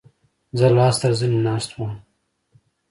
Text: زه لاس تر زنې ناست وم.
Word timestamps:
زه 0.59 0.67
لاس 0.77 0.95
تر 1.01 1.11
زنې 1.19 1.39
ناست 1.47 1.71
وم. 1.73 1.93